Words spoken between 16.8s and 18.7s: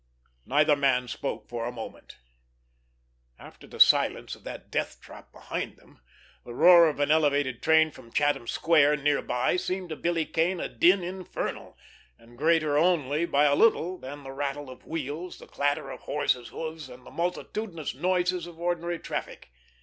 and the multitudinous noises of